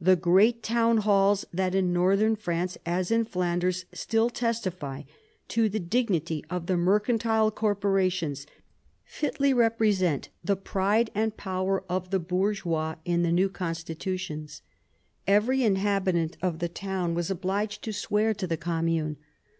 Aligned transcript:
The 0.00 0.16
great 0.16 0.60
town 0.64 0.96
halls 0.96 1.44
that 1.54 1.72
in 1.72 1.92
northern 1.92 2.34
France, 2.34 2.76
as 2.84 3.12
in 3.12 3.24
Flanders, 3.24 3.84
still 3.92 4.28
testify 4.28 5.02
to 5.46 5.68
the 5.68 5.78
dignity 5.78 6.44
of 6.50 6.66
the 6.66 6.76
mercantile 6.76 7.52
corporations, 7.52 8.44
fitly 9.04 9.54
represent 9.54 10.30
the 10.42 10.56
pride 10.56 11.12
and 11.14 11.36
power 11.36 11.84
of 11.88 12.10
the 12.10 12.18
bourgeois 12.18 12.96
in 13.04 13.22
the 13.22 13.30
new 13.30 13.48
constitutions. 13.48 14.62
Every 15.28 15.62
inhabitant 15.62 16.38
in 16.42 16.58
the 16.58 16.68
town 16.68 17.14
was 17.14 17.30
obliged 17.30 17.84
to 17.84 17.92
swear 17.92 18.34
to 18.34 18.48
the 18.48 18.56
commune. 18.56 19.16